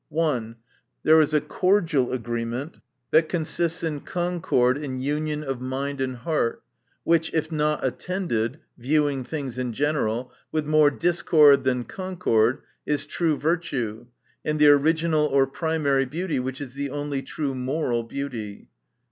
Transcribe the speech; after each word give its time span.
(1.) 0.09 0.55
There 1.03 1.21
is 1.21 1.31
a 1.31 1.39
cordial 1.39 2.11
agreement; 2.11 2.79
that 3.11 3.29
consists 3.29 3.83
in 3.83 3.99
concord 3.99 4.75
and 4.79 4.99
union 4.99 5.43
of 5.43 5.61
mind 5.61 6.01
and 6.01 6.15
heart; 6.15 6.63
which, 7.03 7.31
if 7.35 7.51
not 7.51 7.85
attended 7.85 8.57
{viewing 8.79 9.23
things 9.23 9.59
in 9.59 9.73
general) 9.73 10.33
with 10.51 10.65
more 10.65 10.89
discord 10.89 11.65
than 11.65 11.83
concord, 11.83 12.63
is 12.83 13.05
true 13.05 13.37
virtue, 13.37 14.07
and 14.43 14.57
the 14.57 14.69
original 14.69 15.27
or 15.27 15.45
primary 15.45 16.05
beauty, 16.05 16.39
which 16.39 16.61
is 16.61 16.73
the 16.73 16.89
only 16.89 17.21
true 17.21 17.53
moral 17.53 18.01
beauty. 18.01 18.71